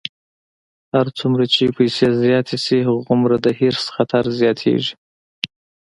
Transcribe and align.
هر 0.93 1.07
څومره 1.17 1.43
چې 1.53 1.63
پیسې 1.77 2.07
زیاتې 2.23 2.57
شي، 2.65 2.79
هومره 3.07 3.35
د 3.45 3.47
حرص 3.59 3.83
خطر 3.95 4.23
زیاتېږي. 4.39 4.93